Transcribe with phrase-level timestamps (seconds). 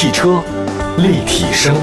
[0.00, 0.40] 汽车
[0.98, 1.74] 立体声，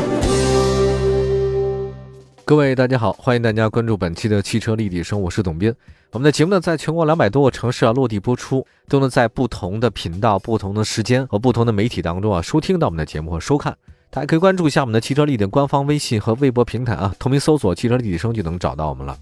[2.46, 5.76] 各位大家好，欢迎大家关注本期的汽车立体声，我是董斌。
[6.12, 13.76] 我们的节目呢，在全国两百多个城市啊落地播出，都能在不同的频道、不同的时间和不同的媒体当中啊收听到我们的节目和收看。
[14.10, 19.18] 大家可以关注一下我们的汽车立体官方微信和微博平台啊，同名搜索“汽车立体声”就能找到我们了。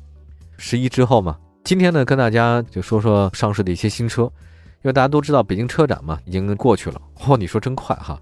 [0.57, 4.31] 十一之后嘛，今天呢跟大家就说说上市的一些新车，因
[4.83, 8.21] 为大家都知道北京车展嘛已经过去了，哦，你说真快哈。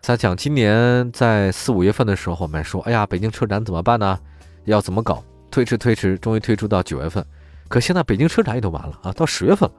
[0.00, 4.18] 咱讲今年在四五月份的时候，我们说，哎呀，北京车展怎么办呢？
[4.64, 5.22] 要怎么搞？
[5.50, 7.24] 推迟推迟，终于推出到九月份。
[7.68, 9.74] 可现在北京车展也都完了啊，到十月份了，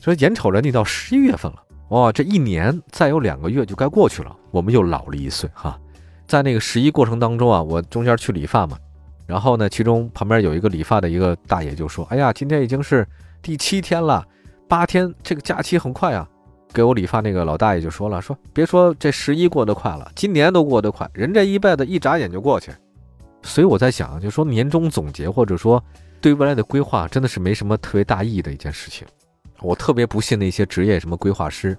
[0.00, 5.78] 所以眼瞅着你到十一月份了，哇，这一年再有两个月就该过去了，我们又老了一岁哈。
[6.26, 8.76] 在那个十一过程当中啊，我中间去理发嘛，
[9.26, 13.06] 然后呢，其中旁边有一个理发的一个大爷就说，哎呀，今天已经是
[13.40, 14.24] 第七天了，
[14.68, 16.28] 八天这个假期很快啊。
[16.72, 22.72] 给我理发那个老大爷就说了，说别说这十一过得快了，今年都过得快，人这一辈子一眨眼就过去。
[23.42, 25.82] 所以我在想，就说年终总结或者说
[26.20, 29.06] 对未来的规划，真的是没什么特别大意义的一件事情。
[29.60, 31.76] 我特别不信那些职业什么规划师，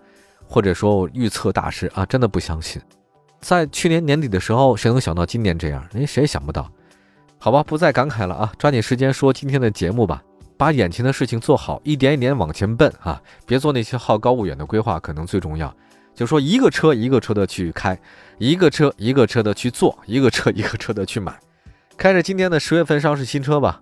[0.48, 2.82] 或者说预测大师啊，真的不相信。
[3.40, 5.86] 在去年年底的时候，谁能想到今年这样？
[5.92, 6.70] 人，谁也想不到。
[7.38, 10.24] 好吧，不再感慨了啊，抓紧时间说今天的节目吧。
[10.58, 13.22] 把眼前的事情做好，一点一点往前奔啊！
[13.46, 15.74] 别做那些好高骛远的规划，可能最重要。
[16.16, 18.00] 就说一个车一个车的去开，
[18.38, 21.38] 一个车一个车的去做，一个车一个车的去买。
[21.98, 23.82] 开着今天的十月份上市新车吧，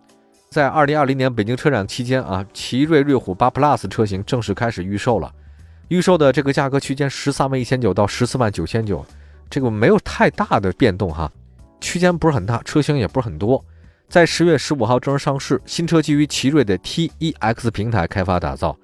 [0.49, 5.31] 在二零二零年北京车展期间啊，奇瑞瑞虎八 Plus 车型正式开始预售了。
[5.89, 9.05] 预售的这个价格区间十三万一千九到十四万九千九，
[9.49, 11.29] 这个没有太大的变动哈，
[11.81, 13.63] 区间不是很大，车型也不是很多。
[14.11, 18.77] 在十月十五号正式上市，新车基于奇瑞的 T-E-X 平台开发打造。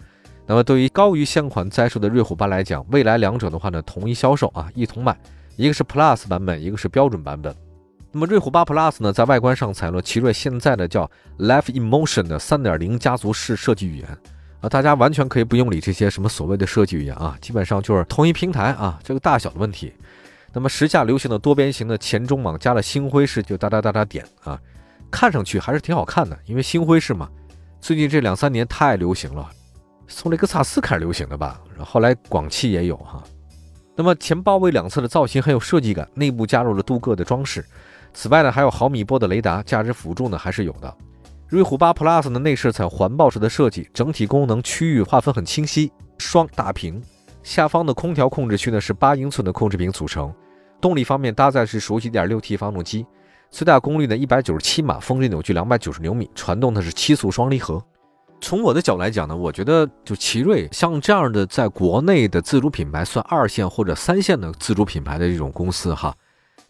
[0.45, 5.19] 那么对于高于现款在售的瑞虎八来讲，未来两者的话呢，统一销售啊，一同卖。
[5.57, 7.53] 一个是 Plus 版本，一个是标准版本。
[8.13, 14.07] 那么瑞虎八 Plus 呢，在外观上采用了奇瑞现在的叫 Life Emotion 的三点零家族式设计语言
[14.61, 19.91] 啊，大家完全可以不用理这些什么所谓的设计语言啊，基本上就是同一平台啊，这个大小的问题。
[20.53, 24.57] 那么时下流行的多边形的前中网加了星辉式，就哒哒哒哒点啊。
[25.09, 27.29] 看上去还是挺好看的，因为星辉是嘛，
[27.79, 29.49] 最近这两三年太流行了，
[30.07, 33.23] 从雷克萨斯开始流行的吧，然后来广汽也有哈。
[33.95, 37.65] 那么前包围两侧的造型很有设计感，内部加入了镀铬的装饰。
[38.13, 40.95] 此外呢，还有毫米波的雷达，驾驶辅助呢还是有的。
[41.47, 47.01] 瑞虎8 Plus 的内饰采用环抱式的设计，整体功能区域划分很清晰，双大屏，
[47.41, 50.33] 下方的空调控制区呢是八英寸的控制屏组成。
[50.79, 53.05] 动力方面搭载是熟悉 1.6T 发动机。
[53.49, 57.83] 最大功率呢，一百九十七马，峰值扭矩两百九十牛米，传动的是七速双离合。
[58.39, 66.15] 从我的角度来讲呢，我觉得就奇瑞像这样的在国内的自主品牌，算二线或者三线的自主品牌的这种公司哈，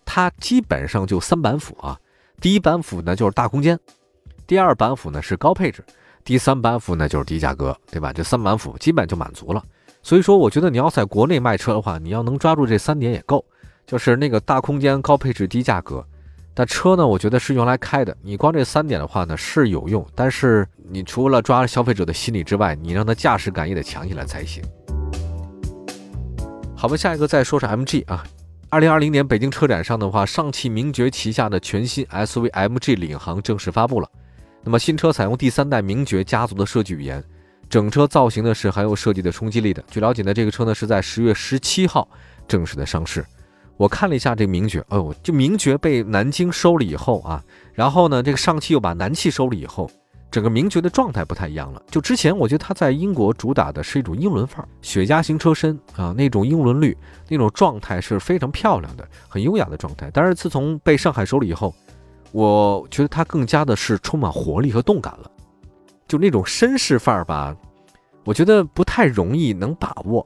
[0.06, 2.00] 它基本上就三板斧啊。
[2.40, 3.78] 第一板斧呢就是大空间，
[4.46, 5.84] 第二板斧呢是高配置，
[6.24, 8.14] 第三板斧呢就是低价格，对吧？
[8.14, 9.62] 这三板斧基本就满足了。
[10.02, 13.44] 所以说，我觉得你要在国内卖车的话，你要能抓住这三点也够，
[13.86, 16.06] 就是那个大空间、高配置、低价格。
[16.57, 18.18] 但车呢，我觉得是用来开的。
[18.19, 24.63] 你光这三点的话呢是有用，但是你除了抓消费者的心理之外，你让它驾驶感也得强起来才行。
[26.75, 28.23] 好吧，下一个再说说 MG 啊。
[28.69, 34.09] 二零二零年北京车展上的话，上汽名爵旗下的全新 SUV MG 领航正式发布了。
[34.63, 37.24] 那么新车采用第三代名爵家族的设计语言，
[37.69, 39.84] 整车造型呢是很有设计的冲击力的。
[39.91, 42.09] 据了解呢，这个车呢是在十月十七号
[42.47, 43.24] 正式的上市。
[43.78, 47.44] 我看了一下这个名爵，哦，就名爵被南京收了以后啊，
[47.74, 49.90] 然后呢，这个上汽又把南汽收了以后，
[50.32, 51.82] 整个名爵的状态不太一样了。
[51.92, 56.98] 就之前我觉得它在英国主打的是一种英伦范儿，雪茄型车身啊，那种英伦绿，
[57.30, 60.10] 那种状态是非常漂亮的，很优雅的状态。
[60.12, 61.74] 但是自从被上海收了以后，
[62.32, 65.32] 我觉得它更加的是充满活力和动感了，
[66.08, 67.56] 就那种绅士范儿吧，
[68.26, 70.26] 我觉得不太容易能把握。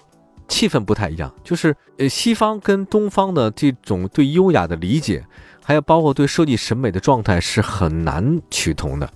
[0.52, 5.26] 气氛不太一样，就是呃，西方跟东方的这种对优雅的理解，
[5.64, 9.10] 还有包括对设计审美的状态是很难趋同的。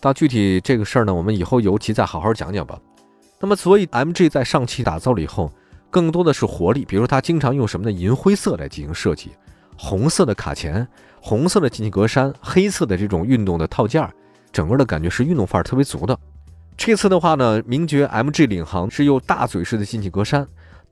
[0.00, 2.78] 到具体这个事儿呢，我们以后有期再好好讲讲吧。
[3.40, 5.52] 那么，所以 MG 在上汽打造了以后，
[5.90, 7.90] 更多的是活力，比如它经常用什么呢？
[7.90, 9.32] 银灰色来进行设计，
[9.76, 10.86] 红色的卡钳，
[11.20, 14.08] 红色的进气格栅，黑色的这种运动的套件，
[14.52, 16.16] 整个的感觉是运动范儿特别足的。
[16.76, 20.46] 这次的话呢，名爵 MG 领航是用大嘴式的进气格栅。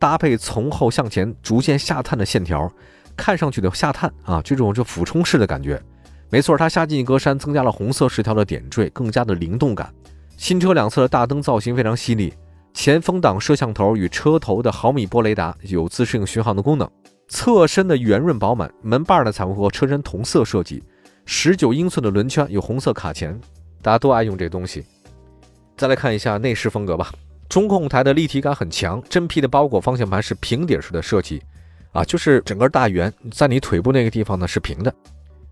[0.05, 2.71] 搭配从后向前逐渐下探的线条，
[3.17, 5.83] 看上去的下探啊，这种就俯冲式的感觉。
[6.29, 9.91] 没错，它下进格栅增加了红色饰条的点缀，更加的灵动感。
[10.37, 12.35] 新车两侧的大灯造型非常犀利，
[12.75, 16.87] 前风挡摄像头与车头的毫米波雷达有自适应巡航的功能。
[17.29, 20.85] 侧身的圆润饱满，门把呢采用和车身同色设计，
[21.25, 23.41] 十九英寸的轮圈，有红色卡钳，
[23.81, 24.85] 大家都爱用这东西。
[25.79, 27.11] 再来看一下内饰风格吧，
[27.49, 31.43] 中控台的立体感很强，真皮的包裹方向盘是平底式的设计，
[31.93, 34.93] 啊，就是整个大圆在你腿部那个地方呢是平的。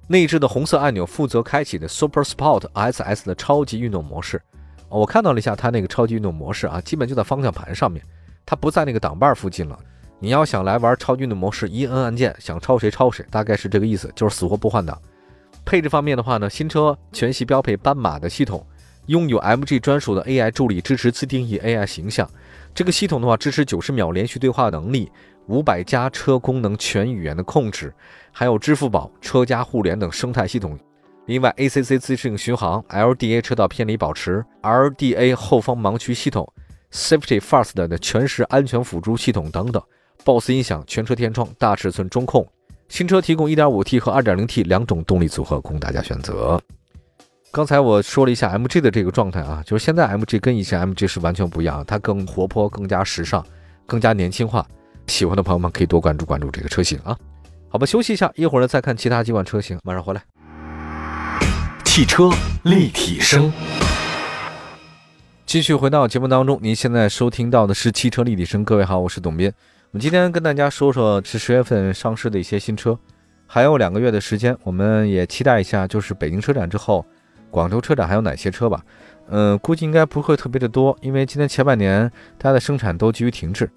[0.08, 4.42] 内置的红色按钮负责开启的 Super Sport SS 的超级运动模式。
[4.88, 8.02] 我看到了一下它那个超级运动模式啊，基本就在方向盘上面，
[8.44, 9.78] 它不在那个挡把附近了。
[10.18, 15.00] 你要想来玩超级运动模式，一摁按键，想超谁超谁，大概是这个意思，就是死活不换挡。
[15.64, 18.66] 配置方面的话呢，新车全系标配斑马的系统，
[19.06, 22.28] 拥有 MG 专属的 AI 助理，支持自定义 AI 形象。
[22.74, 25.10] 这个系统的话，支持九十秒连续对话能力，
[25.46, 27.92] 五百加车功能全语言的控制，
[28.30, 30.78] 还有支付宝、车家互联等生态系统。
[31.26, 36.50] 另外，ACC 自适应巡航、LDA 车道偏离保持、RDA 后方盲区系统、
[36.92, 39.82] Safety First 的全时安全辅助系统等等
[40.24, 42.46] ，BOSS 音响、全车天窗、大尺寸中控。
[42.88, 46.60] 新车提供 1.5T 和 2.0T 两种动力组合供大家选择。
[47.54, 53.44] 刚才我说了一下 MG 的这个状态啊，就是现在 MG 跟以前 MG 是完全不一样，它更活泼、更加时尚、
[53.84, 54.66] 更加年轻化。
[55.06, 57.14] 喜欢的朋友们可以多关注关注这个车型啊。
[57.68, 60.22] 好吧，休息一下，一会儿呢再看其他几款车型，马上回来。
[61.84, 62.30] 汽车
[62.62, 63.52] 立体声，
[65.44, 66.58] 继续回到节目当中。
[66.62, 68.64] 您现在收听到的是汽车立体声。
[68.64, 69.52] 各位好，我是董斌。
[69.90, 72.98] 我们今天跟大家说说是十月份上市的一些新车，
[73.46, 77.04] 还有两个月的时间，我们也期待一下，就是北京车展之后，
[77.52, 78.82] 广州车展还有哪些车吧？
[79.28, 83.70] 嗯，估计应该不会特别的多，因为今年前半年大家的生产都基于停滞。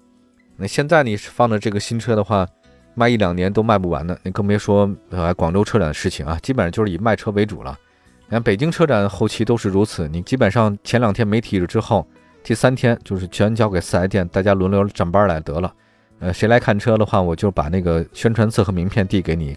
[0.56, 2.46] 那现在你放的这个新车的话，
[2.94, 7.78] 卖一两年都卖不完的，你更别说呃广州车展的事情啊，基本上就是以卖车为主了。
[8.26, 12.04] 你看北京车展后期都是如此，你基本上前两天媒体日之后，
[12.42, 15.72] 第三天就是全交给四 S 店，大家轮流站班来得了。
[16.18, 19.56] 呃，谁来看车的话，我就把那个宣传册和名片递给你。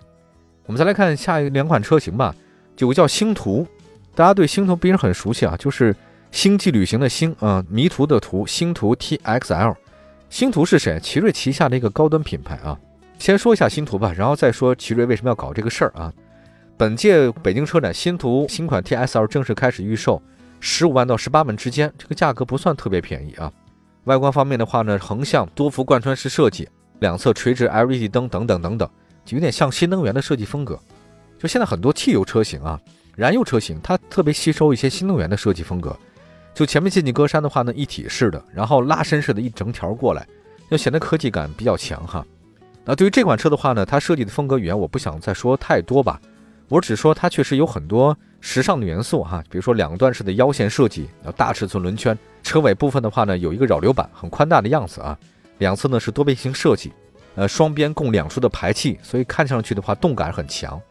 [0.65, 2.35] 我们再来看下一两款车型吧，
[2.77, 3.65] 有个叫星途，
[4.19, 5.95] 大家对星途不是很熟悉啊，就是
[6.29, 9.73] 星际旅行的星啊，迷途的途，星途 TXL。
[10.29, 10.99] 星途是谁？
[10.99, 12.77] 奇瑞旗下的一个高端品牌啊。
[13.17, 16.11] 先说一下星途吧，然后再说奇瑞为什么要搞这个事儿啊。
[16.75, 20.21] 本届北京车展，星途新款 TSL 正式开始预售，
[20.59, 23.49] 十五万到十八万之间，这个价格不算特别便宜啊。
[24.03, 26.67] 外观方面的话呢，横向多幅贯穿式设计，
[26.99, 28.89] 两侧垂直 LED 灯等等等等，
[29.29, 30.77] 有点像新能源的设计风格。
[31.37, 32.77] 就现在很多汽油车型啊，
[33.19, 35.93] 燃油车型它特别吸收一些新能源的设计风格。
[36.53, 40.25] 就前面进气格栅的话呢，一体式的，然后拉伸式的一整条过来，
[40.71, 42.25] 就显得科技感比较强哈。
[42.85, 46.17] 那对于这款车的话呢，它设计的风格语言我不想再说太多吧。
[46.69, 55.19] 我只说它确实有很多时尚的元素哈，比如说两段式的腰线设计，然后大尺寸轮圈，车尾部分的话呢有一个扰流板，很宽大的样子啊，
[55.57, 56.93] 两侧呢是多边形设计，
[57.35, 60.81] 呃双边共两出的排气，所以看上去的话动感很强。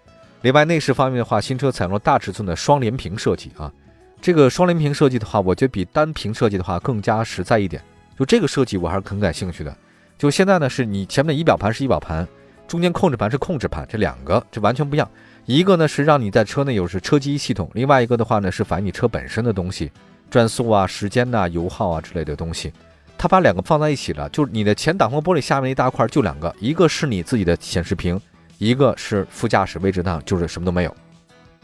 [0.43, 3.73] 另外内饰方面的话，新车采用了大尺寸的双联屏设计啊，
[4.20, 7.82] 这个双联屏设计的话，我觉得比单屏设计的话更加实在一点。
[8.19, 9.76] 就这个设计我还是很感兴趣的。
[10.17, 12.26] 就现在呢，是你前面的仪表盘是仪表盘，
[12.67, 15.08] 中间控制盘是控制盘，这两个这完全不一样。
[15.44, 19.90] 一个呢是让你在车内有是车机系统，另外一个的话呢是反映你车本身的东西，
[20.31, 22.73] 转速啊、时间呐、油耗啊之类的东西。
[23.17, 28.21] 它把两个放在一起了，就是你的前挡风玻璃下面一大块就两个，一个是你自己的显示屏，
[28.58, 30.94] 一个是副驾驶位置上就是什么都没有。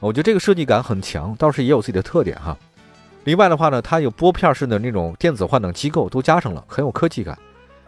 [0.00, 2.56] 我觉得这个设计感很强，倒是也有自己的特点哈。
[3.24, 7.38] 另外的话呢，它有拨片式的那种电子换挡机构都加上了，很有科技感。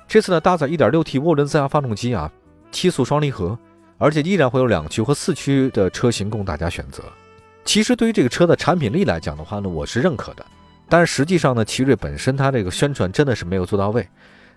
[0.09, 2.31] 这次呢搭载 1.6T 涡轮增压发动机啊，
[2.71, 3.59] 七速双离合。
[3.99, 7.03] 而且依然会有两驱和四驱的车型供大家选择。
[7.65, 10.45] 其实对于这个车的产品力来讲的话呢，我是认可的。
[10.89, 14.07] 但是实际上呢，奇瑞本身它这个宣传真的是没有做到位。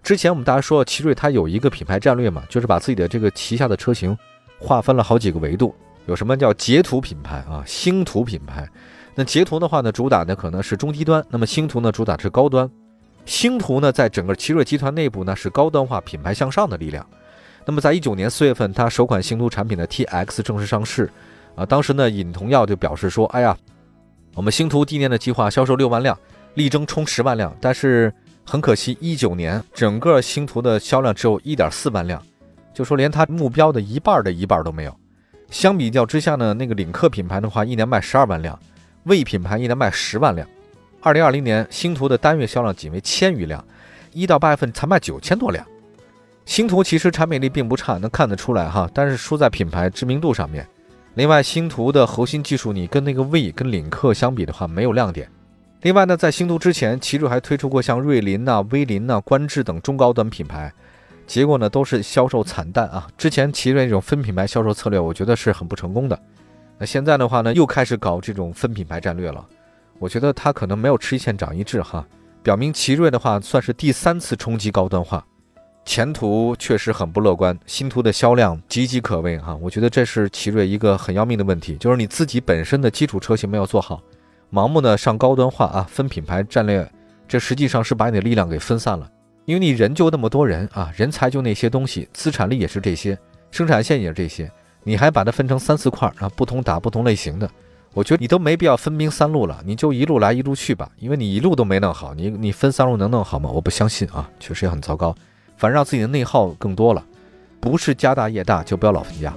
[0.04, 4.18] 之前我们大家说，奇瑞它有一个品牌战略嘛，就是把自己的这个旗下的车型
[4.60, 5.74] 划分了好几个维度。
[6.06, 8.68] 有什么叫捷途品牌啊，星途品牌。
[9.16, 12.70] 那捷途的话呢，主打的可能是中低端；那么星途呢，主打是高端。
[13.26, 17.06] 星途呢，在整个奇瑞集团内部呢，是高端化、品牌向上的力量。
[17.66, 21.08] 那么，在一九年四月份，它首款星途产品的 TX 正式上市，
[21.56, 23.56] 啊，当时呢，尹同耀就表示说：“哎呀，
[24.34, 26.18] 我们星途今年的计划销售六万辆，
[26.56, 27.56] 力争冲十万辆。
[27.62, 28.12] 但是
[28.44, 32.20] 很可惜，一九年整个星途的销量只有一点四万辆，
[32.80, 34.96] 就说连它目标的一半的一半都没有。
[35.50, 38.58] 相比较之下呢，那个领克品牌的话，一年卖十二万辆，
[39.04, 40.48] 魏品牌一年卖十万辆。
[41.02, 43.62] 二零二零年，星途的单月销量仅为千余辆，
[44.14, 45.66] 一到八月份才卖九千多辆。”
[46.48, 50.66] 星途其实产品力并不差，能看得出来哈，但是输在品牌知名度上面。
[51.16, 55.30] 另外，星途的核心技术，你跟那个魏、跟领克相比的话，没有亮点。
[55.82, 60.72] 另外呢，在星途之前，奇瑞还推出过像瑞麟呐、威麟呐、观致等中高端品牌，
[61.30, 63.08] 结果呢都是销售惨淡啊。
[63.16, 66.20] 之前奇瑞这种分品牌销售策略，我觉得是很不成功的。
[66.80, 69.46] 那现在的话呢，又开始搞这种分品牌战略了。
[70.00, 72.04] 我觉得它可能没有吃一堑长一智哈，
[72.42, 75.24] 表明奇瑞的话算是第三次冲击高端化，
[75.86, 79.56] 前途确实很不乐观，新途的销量岌岌可危哈。
[79.62, 84.02] 我觉得这是奇瑞一个很要命的问题，就是你自己本身的基础车型没有做好，
[84.52, 86.92] 盲目的上高端化啊，分品牌战略，
[87.28, 89.08] 这实际上是把你的力量给分散了，
[89.46, 93.18] 因为你人就那么多人啊，人才就那些东西，资产力也是这些，
[93.52, 94.50] 生产线也是这些。
[94.84, 97.50] 你还把它分成三四块啊，不同打不同类型的，
[97.94, 103.50] 我觉得你都没必要分兵三路了，你就一路来一路去吧，因为你一路都没弄好，你你分三路能弄好吗？
[103.52, 105.14] 我不相信啊，确实也很糟糕，
[105.58, 107.04] 反正让自己的内耗更多了，
[107.60, 109.34] 不是家大业大就不要老分家。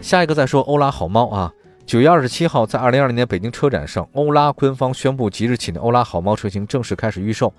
[0.00, 1.52] 下一个再说欧拉好猫啊，
[1.86, 7.52] 九月二十七号在二零二零年北京车展上，欧拉官方宣布即日起的欧拉好猫车型正式开始预售。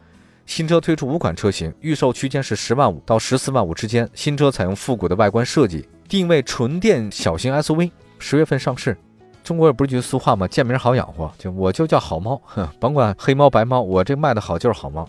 [0.45, 4.07] 新车推出五款车型，预售区间是十万五到十四万五之间。
[4.13, 8.95] 新车采用复古的外观设计，定位纯电小型 SUV，十月份上市。
[9.43, 10.47] 中国也不是句俗话吗？
[10.47, 15.07] 见名好养活，就我就叫好猫，哼，甭管黑猫白猫，我这卖的好就是好猫。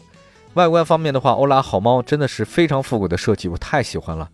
[0.54, 4.28] 外观方面的话，欧拉好猫真的是非常复古的设计，我太喜欢了。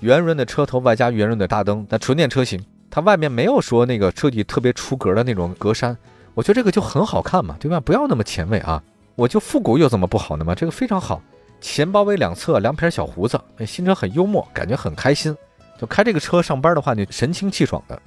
[0.00, 5.96] 圆润的车头外加圆润的大灯，那纯电车型，它外面没有说那个设计特别出格的那种格栅，
[6.34, 7.80] 我觉得这个就很好看嘛，对吧？
[7.80, 8.82] 不要那么前卫啊。
[9.18, 10.54] 我就复古又怎么不好呢嘛？
[10.54, 11.20] 这个非常好，
[11.60, 15.36] 前包围两侧两撇小胡子，那新车很幽默，感觉很开心。
[15.76, 18.00] 就开这个车上班的话，你神清气爽的。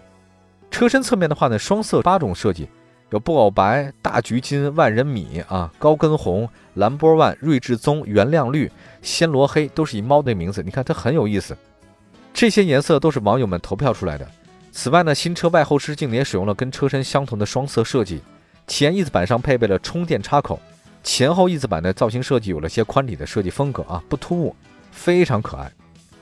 [0.70, 2.70] 车身侧面的话呢，双色八种设计，
[3.10, 8.72] 有布偶白、大橘金、万人米啊、高跟红、蓝波万、睿智棕、原亮绿、
[9.03, 10.63] 暹罗黑，都是以猫的名字。
[10.63, 11.58] 你看它很有意思。
[12.34, 14.25] 这些颜色都是网友们投票出来的。
[14.72, 18.22] 此外呢，新车外后视镜也使用了跟车身相同的双色设计，
[18.65, 20.58] 前翼子板上配备了充电插口。
[21.03, 24.55] 前后翼子板的造型设计有了些宽体的设计风格啊，不突兀，
[24.91, 25.72] 非常可爱。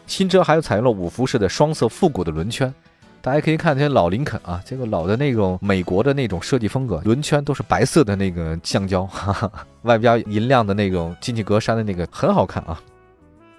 [0.07, 2.73] 新车还有采用了五辐式的双色复古的轮圈，
[3.21, 9.51] 大家可以看这些老林肯啊，这个老的那种美国的那种设计风格，轮圈都是白色的那个橡胶， 哈哈，
[9.83, 12.81] 外边银亮的那种进气格栅的那个很好看啊。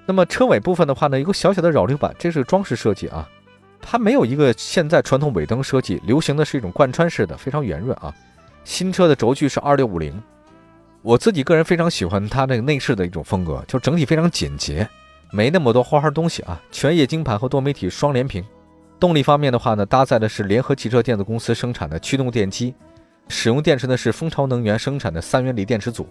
[0.06, 3.28] 那么车尾部分的话呢，一个小小的扰流板，这是装饰设计啊，
[3.80, 8.12] 它没有一个现在传统尾灯设计，流行的是一种贯穿式的，非常圆润啊。
[8.64, 10.20] 新车的轴距是二六五零。
[11.02, 14.86] 我自己个人非常喜欢它那个内饰的一种风格，就整体非常简洁，
[15.30, 16.60] 没那么多花花东西啊。
[16.70, 18.44] 全液晶盘和多媒体双联屏。
[18.98, 22.74] 动力方面的话呢，搭载的是联合汽车电子公司生产的驱动电机，
[23.28, 26.06] 使用电池呢是蜂巢能源生产的三元锂电池组。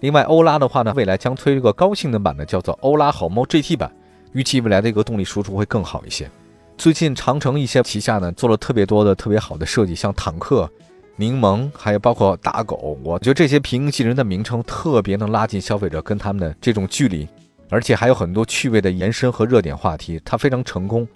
[0.00, 3.90] 另外，欧拉的话呢，未来将推一个高性能版的，叫做欧拉好猫 GT 版，
[4.32, 6.30] 预计未来的一个动力输出会更好一些。
[6.76, 10.70] 最近长城一些旗下呢做了特别多的特别好的设计，像坦克。
[11.16, 17.28] 柠檬，还有包括大狗，我觉得这些平易近人的名称特别能拉近消费者跟他们的这种距离，
[17.70, 21.06] 而且还有很多趣味的延伸和热点话题，它非常成功。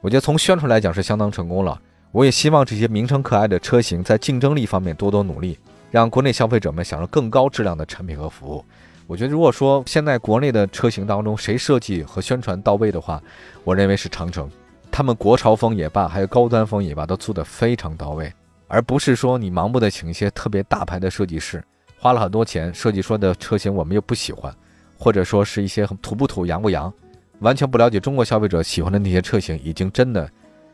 [0.00, 1.80] 我觉得从宣传来讲是相当成功了。
[2.12, 5.58] 我也希望这些名称可爱的车型在竞争力方面多多努力，
[5.90, 8.64] 让国内消费者们享受更高质量的产品和服务。
[9.08, 13.20] 我觉得如果说现在国内的车型当中谁设计和宣传到位的话，
[13.64, 14.48] 我认为是长城，
[14.90, 18.32] 他们国潮风也罢，还有高端风也罢，都做得非常到位。
[18.68, 21.62] 而不是说你盲目的请一些特别大牌的设计师，
[21.98, 24.54] 花了很多钱设计出的车型我们又不喜欢，
[24.96, 26.92] 或者说是一些土不土洋不洋，
[27.40, 30.30] 完全不了解中国消费者喜欢的那些车型，已经真的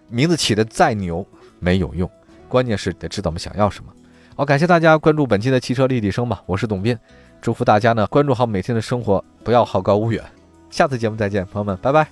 [0.08, 1.26] 名字起的再牛
[1.60, 2.10] 没有用，
[2.48, 3.90] 关键是得知道我们想要什么。
[4.36, 6.98] 好，感谢大家关注本期的汽车立体声吧，我是董斌，
[7.40, 10.22] 祝福大家呢关注好每天的生活，不要好高骛远。
[10.70, 12.08] 下次节目再见，朋友们，拜拜。